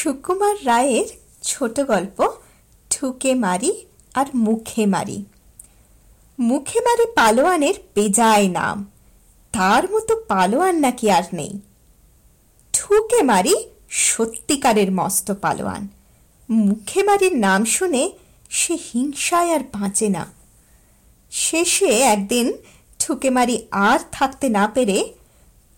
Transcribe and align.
সুকুমার 0.00 0.56
রায়ের 0.68 1.06
ছোট 1.50 1.76
গল্প 1.92 2.18
ঠুকে 2.92 3.32
মারি 3.44 3.72
আর 4.18 4.26
মুখে 4.46 4.84
মারি 4.94 5.18
মুখে 6.48 6.78
মারি 6.86 7.04
পালোয়ানের 7.18 7.76
পেজায় 7.94 8.46
নাম 8.58 8.76
তার 9.56 9.82
মতো 9.92 10.12
পালোয়ান 10.30 10.74
নাকি 10.84 11.06
আর 11.18 11.26
নেই 11.38 11.52
ঠুকে 12.76 13.20
মারি 13.30 13.54
সত্যিকারের 14.08 14.90
মস্ত 14.98 15.26
পালোয়ান 15.44 15.82
মুখে 16.66 17.00
মারির 17.08 17.34
নাম 17.46 17.60
শুনে 17.76 18.02
সে 18.58 18.74
হিংসায় 18.88 19.50
আর 19.56 19.62
বাঁচে 19.76 20.06
না 20.16 20.24
শেষে 21.44 21.88
একদিন 22.14 22.46
ঠুকে 23.00 23.28
মারি 23.36 23.56
আর 23.88 23.98
থাকতে 24.16 24.46
না 24.58 24.64
পেরে 24.74 24.98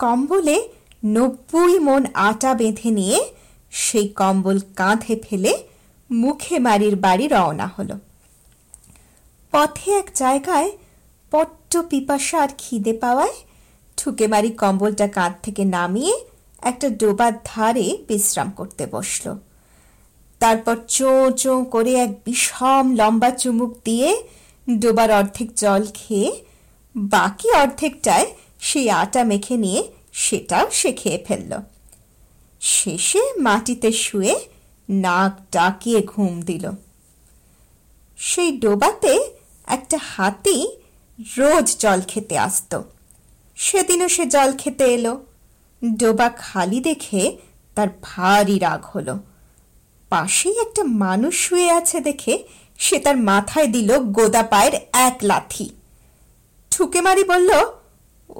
কম্বলে 0.02 0.56
নব্বই 1.16 1.76
মন 1.86 2.02
আটা 2.28 2.50
বেঁধে 2.60 2.90
নিয়ে 3.00 3.18
সেই 3.84 4.06
কম্বল 4.20 4.56
কাঁধে 4.80 5.14
ফেলে 5.26 5.52
মুখে 6.22 6.56
মারির 6.66 6.96
বাড়ি 7.04 7.26
রওনা 7.34 7.66
হলো। 7.76 7.96
পথে 9.52 9.88
এক 10.00 10.08
জায়গায় 10.22 10.70
পট্ট 11.32 11.72
পিপাসার 11.90 12.48
খিদে 12.62 12.94
পাওয়ায় 13.02 13.34
ঠুকে 13.98 14.24
মারি 14.32 14.50
কম্বলটা 14.62 15.06
কাঁধ 15.16 15.32
থেকে 15.44 15.62
নামিয়ে 15.74 16.14
একটা 16.70 16.86
ডোবার 17.00 17.32
ধারে 17.50 17.86
বিশ্রাম 18.08 18.48
করতে 18.58 18.82
বসল 18.94 19.24
তারপর 20.42 20.76
চো 20.96 21.12
চো 21.42 21.52
করে 21.74 21.92
এক 22.04 22.12
বিষম 22.26 22.84
লম্বা 23.00 23.30
চুমুক 23.40 23.72
দিয়ে 23.86 24.10
ডোবার 24.82 25.10
অর্ধেক 25.18 25.48
জল 25.62 25.82
খেয়ে 26.00 26.28
বাকি 27.14 27.48
অর্ধেকটায় 27.62 28.26
সেই 28.68 28.86
আটা 29.02 29.20
মেখে 29.30 29.56
নিয়ে 29.64 29.80
সেটাও 30.24 30.66
সে 30.78 30.88
খেয়ে 31.00 31.20
ফেললো 31.28 31.58
শেষে 32.76 33.22
মাটিতে 33.46 33.90
শুয়ে 34.04 34.34
নাক 35.04 35.32
ডাকিয়ে 35.54 36.00
ঘুম 36.12 36.34
দিল 36.48 36.64
সেই 38.28 38.50
ডোবাতে 38.62 39.12
একটা 39.76 39.96
হাতি 40.12 40.58
রোজ 41.38 41.66
জল 41.82 42.00
খেতে 42.10 42.34
আসত 42.46 42.72
সেদিনও 43.64 44.08
সে 44.16 44.24
জল 44.34 44.50
খেতে 44.62 44.84
এলো 44.96 45.12
ডোবা 46.00 46.28
খালি 46.46 46.78
দেখে 46.88 47.22
তার 47.76 47.88
ভারী 48.06 48.56
রাগ 48.66 48.82
হলো 48.92 49.14
পাশেই 50.12 50.56
একটা 50.64 50.82
মানুষ 51.04 51.34
শুয়ে 51.44 51.68
আছে 51.78 51.98
দেখে 52.08 52.34
সে 52.84 52.96
তার 53.04 53.16
মাথায় 53.30 53.68
দিল 53.76 53.90
গোদা 54.16 54.42
পায়ের 54.52 54.74
এক 55.06 55.16
লাথি 55.28 55.66
ঠুকে 56.72 57.00
মারি 57.06 57.24
বলল 57.32 57.50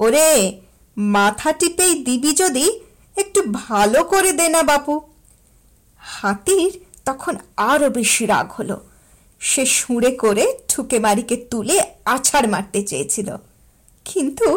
ওরে 0.05 0.29
মাথা 1.17 1.51
টিপেই 1.61 1.93
দিবি 2.07 2.31
যদি 2.43 2.67
একটু 3.21 3.41
ভালো 3.67 4.01
করে 4.13 4.31
দে 4.39 4.47
না 4.55 4.63
বাপু 4.71 4.95
হাতির 6.17 6.73
তখন 7.09 7.35
আরো 7.73 7.89
বেশি 7.99 8.25
রাগ 8.33 8.47
হলো 8.59 8.77
সে 9.51 9.63
সুরে 9.79 10.11
করে 10.25 10.45
ঠুকে 10.71 10.99
মারিকে 11.05 11.37
তুলে 11.51 11.77
আছাড় 12.15 12.47
মারতে 12.55 12.81
চেয়েছিল 12.91 13.29
কিন্তু 14.09 14.49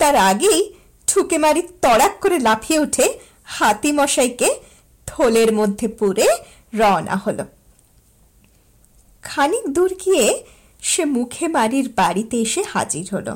তার 0.00 0.14
আগেই 0.30 0.60
ঠুকে 1.08 1.36
মারি 1.44 1.62
তড়াক 1.84 2.14
করে 2.22 2.36
লাফিয়ে 2.46 2.78
উঠে 2.84 3.06
হাতি 3.56 3.90
মশাইকে 3.98 4.48
থলের 5.10 5.50
মধ্যে 5.58 5.86
পুরে 5.98 6.26
রওনা 6.80 7.16
হলো 7.24 7.44
খানিক 9.28 9.64
দূর 9.76 9.90
গিয়ে 10.02 10.24
সে 10.90 11.02
মুখে 11.16 11.46
মারির 11.56 11.86
বাড়িতে 12.00 12.36
এসে 12.44 12.60
হাজির 12.72 13.06
হলো 13.14 13.34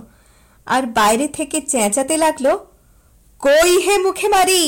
আর 0.75 0.83
বাইরে 0.99 1.27
থেকে 1.39 1.57
চেঁচাতে 1.73 2.15
লাগলো 2.25 2.53
কই 3.47 3.73
হে 3.85 3.95
মুখে 4.07 4.29
মারি 4.35 4.63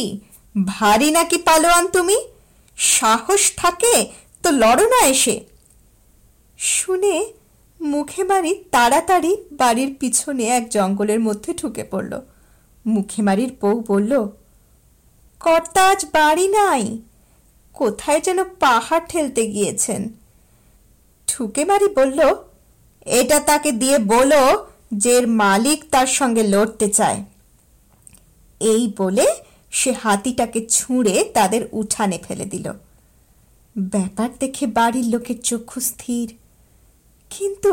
ভারী 0.72 1.08
নাকি 1.16 1.38
পালোয়ান 1.48 1.84
তুমি 1.94 2.16
সাহস 2.96 3.42
থাকে 3.60 3.94
তো 4.42 4.48
লড় 4.62 4.82
না 4.94 5.00
এসে 5.14 5.36
শুনে 6.74 7.14
মুখেমারি 7.94 8.52
মারি 8.60 8.70
তাড়াতাড়ি 8.74 9.32
বাড়ির 9.60 9.90
পিছনে 10.00 10.44
এক 10.58 10.64
জঙ্গলের 10.76 11.20
মধ্যে 11.26 11.50
ঢুকে 11.60 11.84
পড়ল 11.92 12.12
মুখে 12.94 13.20
মারির 13.26 13.50
বউ 13.60 13.76
বলল 13.90 14.12
কর্তা 15.44 15.82
আজ 15.92 16.00
বাড়ি 16.16 16.46
নাই 16.58 16.82
কোথায় 17.78 18.20
যেন 18.26 18.38
পাহাড় 18.62 19.04
ঠেলতে 19.10 19.42
গিয়েছেন 19.54 20.00
ঠুকে 21.30 21.62
বলল 21.98 22.20
এটা 23.20 23.38
তাকে 23.48 23.70
দিয়ে 23.82 23.96
বলো 24.14 24.42
যে 25.04 25.14
মালিক 25.42 25.78
তার 25.94 26.08
সঙ্গে 26.18 26.42
লড়তে 26.54 26.86
চায় 26.98 27.20
এই 28.70 28.82
বলে 29.00 29.26
সে 29.78 29.90
হাতিটাকে 30.02 30.60
ছুঁড়ে 30.76 31.14
তাদের 31.36 31.62
উঠানে 31.80 32.18
ফেলে 32.26 32.46
দিল 32.52 32.66
ব্যাপার 33.94 34.28
দেখে 34.42 34.64
বাড়ির 34.78 35.06
লোকের 35.14 35.38
চোখ 35.48 35.66
স্থির 35.88 36.28
কিন্তু 37.34 37.72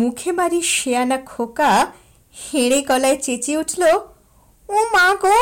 মুখে 0.00 0.30
বাড়ির 0.38 0.66
শেয়ানা 0.78 1.18
খোকা 1.32 1.72
হেরে 2.42 2.80
গলায় 2.90 3.18
চেঁচে 3.26 3.52
উঠল 3.62 3.82
ও 4.76 4.78
মা 4.94 5.08
গো 5.22 5.40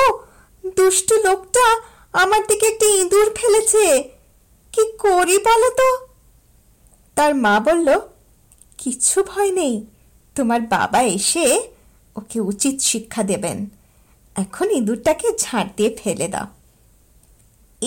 দুষ্ট 0.78 1.08
লোকটা 1.26 1.66
আমার 2.22 2.42
দিকে 2.50 2.66
একটি 2.72 2.86
ইঁদুর 3.02 3.28
ফেলেছে 3.38 3.84
কি 4.74 4.82
করি 5.04 5.36
বলো 5.48 5.68
তো 5.80 5.88
তার 7.16 7.32
মা 7.44 7.54
বলল 7.68 7.88
কিছু 8.82 9.16
ভয় 9.30 9.50
নেই 9.60 9.74
তোমার 10.36 10.60
বাবা 10.76 11.00
এসে 11.18 11.47
ওকে 12.18 12.38
উচিত 12.50 12.76
শিক্ষা 12.91 13.22
দেবেন 13.32 13.58
এখন 14.43 14.66
ইঁদুরটাকে 14.81 15.26
ঝাঁট 15.44 15.66
দিয়ে 15.78 15.91
ফেলে 16.00 16.26
দাও 16.34 16.47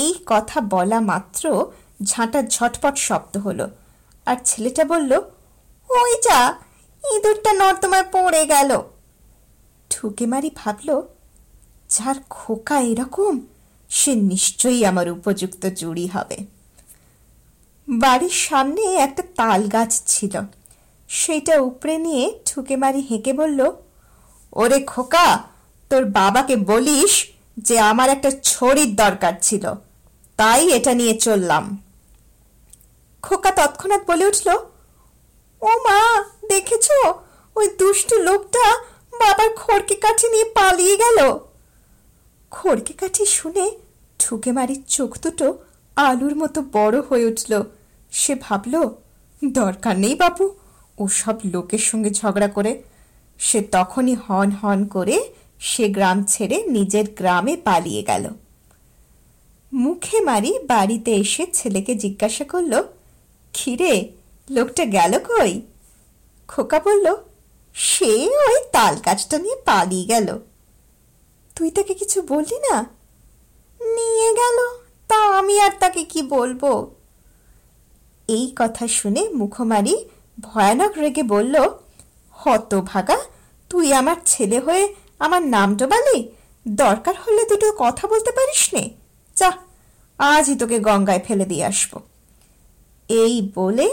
এই 0.03 0.13
কথা 0.31 0.57
বলা 0.73 0.99
মাত্র 1.11 1.43
ঝাঁটা 2.11 2.39
ঝটপট 2.55 2.95
শব্দ 3.07 3.33
হলো 3.47 3.65
আর 4.29 4.37
ছেলেটা 4.49 4.83
বলল 4.93 5.11
ওই 5.99 6.11
যা 6.27 6.39
ইঁদুরটা 7.15 7.51
নর্দমায় 7.61 8.07
পড়ে 8.15 8.43
গেল 8.53 8.71
ঠুকে 9.91 10.25
মারি 10.31 10.49
ভাবল 10.61 10.89
যার 11.95 12.17
খোকা 12.39 12.77
এরকম 12.91 13.33
সে 13.97 14.11
নিশ্চয়ই 14.31 14.81
আমার 14.91 15.07
উপযুক্ত 15.17 15.63
জুড়ি 15.79 16.05
হবে 16.15 16.37
বাড়ির 18.03 18.35
সামনে 18.47 18.81
একটা 19.05 19.23
তাল 19.39 19.61
গাছ 19.75 19.91
ছিল 20.13 20.33
সেটা 21.19 21.53
উপরে 21.69 21.95
নিয়ে 22.05 22.23
ঠুকে 22.47 22.75
মারি 22.83 23.01
হেঁকে 23.09 23.33
বলল 23.41 23.59
ওরে 24.61 24.79
খোকা 24.93 25.27
তোর 25.91 26.03
বাবাকে 26.19 26.55
বলিস 26.71 27.13
যে 27.67 27.75
আমার 27.91 28.07
একটা 28.15 28.29
ছড়ির 28.51 28.91
দরকার 29.03 29.33
ছিল 29.47 29.63
তাই 30.39 30.63
এটা 30.77 30.91
নিয়ে 30.99 31.15
চললাম 31.25 31.63
খোকা 33.25 33.51
তৎক্ষণাৎ 33.57 34.01
বলে 34.09 34.23
উঠল 34.31 34.47
ও 35.69 35.69
মা 35.85 35.99
দেখেছো 36.51 36.97
ওই 37.59 37.65
দুষ্ট 37.81 38.09
লোকটা 38.27 38.65
বাবার 39.21 39.49
খড়কি 39.61 39.95
কাঠি 40.03 40.27
নিয়ে 40.33 40.47
পালিয়ে 40.57 40.95
গেল 41.03 41.19
খড়কি 42.55 42.93
কাঠি 43.01 43.23
শুনে 43.37 43.65
ঠুকে 44.21 44.51
মারি 44.57 44.75
চোখ 44.95 45.11
দুটো 45.23 45.47
আলুর 46.07 46.33
মতো 46.41 46.59
বড় 46.77 46.97
হয়ে 47.07 47.25
উঠল 47.31 47.51
সে 48.19 48.33
ভাবল 48.45 48.73
দরকার 49.59 49.95
নেই 50.03 50.15
বাবু 50.23 50.45
ও 51.01 51.03
সব 51.21 51.37
লোকের 51.53 51.83
সঙ্গে 51.89 52.09
ঝগড়া 52.19 52.49
করে 52.57 52.71
সে 53.47 53.59
তখনই 53.75 54.15
হন 54.25 54.49
হন 54.61 54.79
করে 54.95 55.15
সে 55.69 55.85
গ্রাম 55.95 56.17
ছেড়ে 56.33 56.57
নিজের 56.75 57.05
গ্রামে 57.19 57.53
পালিয়ে 57.67 58.01
গেল 58.09 58.25
মুখে 59.83 60.17
মারি 60.29 60.51
বাড়িতে 60.71 61.11
এসে 61.23 61.43
ছেলেকে 61.57 61.93
জিজ্ঞাসা 62.03 62.45
করল 62.53 62.73
খিরে 63.57 63.93
লোকটা 64.55 64.83
গেল 64.95 65.13
কই 65.29 65.53
খোকা 66.51 66.79
বলল 66.87 67.07
সে 67.89 68.11
ওই 68.45 68.57
তাল 68.75 68.93
কাজটা 69.07 69.35
নিয়ে 69.43 69.57
পালিয়ে 69.69 70.05
গেল 70.13 70.27
তুই 71.55 71.69
তাকে 71.77 71.93
কিছু 72.01 72.19
বললি 72.31 72.57
না 72.67 72.75
নিয়ে 73.97 74.29
গেল 74.41 74.57
তা 75.09 75.19
আমি 75.39 75.55
আর 75.65 75.73
তাকে 75.83 76.01
কি 76.11 76.21
বলবো 76.35 76.71
এই 78.37 78.45
কথা 78.59 78.85
শুনে 78.97 79.21
মুখমারি 79.39 79.95
ভয়ানক 80.47 80.93
রেগে 81.03 81.23
বলল 81.33 81.55
হতভাগা 82.39 83.17
তুই 83.71 83.85
আমার 83.99 84.17
ছেলে 84.31 84.57
হয়ে 84.65 84.85
আমার 85.25 85.41
নাম 85.55 85.69
তো 85.79 85.85
বলি 85.93 86.17
দরকার 86.83 87.15
হলে 87.23 87.41
তুই 87.49 87.59
কথা 87.83 88.03
বলতে 88.13 88.31
পারিস 88.37 88.63
নে 88.75 88.83
যা 89.39 89.49
আজই 90.33 90.55
তোকে 90.61 90.77
গঙ্গায় 90.87 91.21
ফেলে 91.27 91.45
দিয়ে 91.51 91.65
আসব 91.71 91.91
এই 93.23 93.35
বলে 93.57 93.87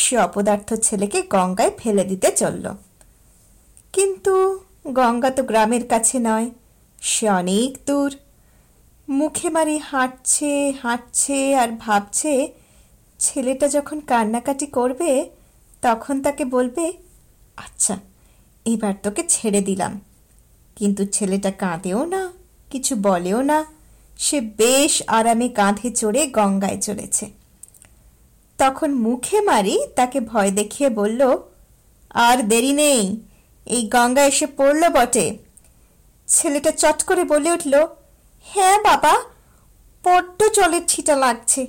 সে 0.00 0.14
অপদার্থ 0.26 0.68
ছেলেকে 0.86 1.18
গঙ্গায় 1.34 1.72
ফেলে 1.80 2.02
দিতে 2.10 2.28
চলল 2.40 2.64
কিন্তু 3.94 4.34
গঙ্গা 4.98 5.30
তো 5.36 5.42
গ্রামের 5.50 5.84
কাছে 5.92 6.16
নয় 6.28 6.48
সে 7.10 7.24
অনেক 7.40 7.70
দূর 7.88 8.10
মুখে 9.18 9.48
মারি 9.56 9.76
হাঁটছে 9.90 10.52
হাঁটছে 10.82 11.38
আর 11.62 11.70
ভাবছে 11.84 12.32
ছেলেটা 13.24 13.66
যখন 13.76 13.98
কান্নাকাটি 14.10 14.66
করবে 14.78 15.10
তখন 15.84 16.14
তাকে 16.26 16.44
বলবে 16.56 16.84
আচ্ছা 17.64 17.94
এবার 18.72 18.94
তোকে 19.04 19.22
ছেড়ে 19.34 19.60
দিলাম 19.68 19.92
কিন্তু 20.78 21.02
ছেলেটা 21.16 21.50
কাঁদেও 21.62 22.00
না 22.14 22.22
কিছু 22.72 22.92
বলেও 23.08 23.40
না 23.50 23.58
সে 24.24 24.38
বেশ 24.60 24.92
আরামে 25.18 25.48
কাঁধে 25.58 25.88
চড়ে 26.00 26.22
গঙ্গায় 26.38 26.78
চলেছে 26.86 27.24
তখন 28.60 28.90
মুখে 29.06 29.38
মারি 29.48 29.76
তাকে 29.98 30.18
ভয় 30.30 30.50
দেখিয়ে 30.58 30.88
বলল 31.00 31.20
আর 32.26 32.36
দেরি 32.50 32.72
নেই 32.82 33.02
এই 33.74 33.82
গঙ্গা 33.94 34.22
এসে 34.30 34.46
পড়ল 34.58 34.82
বটে 34.96 35.26
ছেলেটা 36.34 36.70
চট 36.82 36.98
করে 37.08 37.22
বলে 37.32 37.48
উঠল 37.56 37.74
হ্যাঁ 38.50 38.76
বাবা 38.88 39.14
পড়ত 40.04 40.40
চলে 40.58 40.78
ছিটা 40.92 41.14
লাগছে 41.24 41.62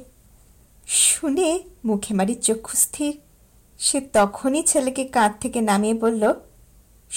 শুনে 1.05 1.49
মুখে 1.87 2.11
মারি 2.17 2.33
চক্ষু 2.47 2.73
স্থির 2.85 3.13
সে 3.85 3.97
তখনই 4.17 4.61
ছেলেকে 4.71 5.03
কাঁধ 5.15 5.33
থেকে 5.43 5.59
নামিয়ে 5.69 5.95
বলল 6.03 6.23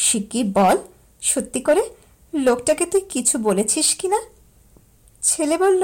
শিকি 0.05 0.41
বল 0.57 0.79
সত্যি 1.33 1.61
করে 1.69 1.83
লোকটাকে 2.47 2.85
তুই 2.93 3.03
কিছু 3.15 3.37
বলেছিস 3.49 3.89
কি 3.99 4.07
না 4.15 4.21
ছেলে 5.29 5.57
বলল 5.65 5.83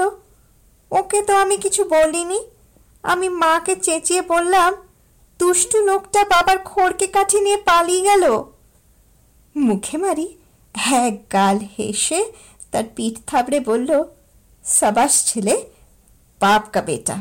ওকে 0.99 1.19
তো 1.27 1.33
আমি 1.43 1.55
কিছু 1.63 1.81
বলিনি 1.95 2.39
আমি 3.11 3.27
মাকে 3.43 3.73
চেঁচিয়ে 3.85 4.21
বললাম 4.33 4.71
দুষ্টু 5.41 5.77
লোকটা 5.89 6.21
বাবার 6.33 6.57
খোরকে 6.71 7.05
কাঠি 7.15 7.39
নিয়ে 7.45 7.57
পালিয়ে 7.69 8.03
গেল 8.09 8.23
মুখে 9.67 9.95
মারি 10.03 10.27
হ্যাঁ 10.83 11.09
গাল 11.35 11.57
হেসে 11.75 12.19
তার 12.71 12.85
পিঠ 12.95 13.15
থাবড়ে 13.29 13.59
বলল 13.69 13.89
সাবাস 14.77 15.13
ছেলে 15.29 15.53
পাপ 16.43 16.63
কা 16.73 16.81
বেটা 16.87 17.15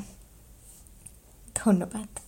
ধন্যবাদ 1.62 2.24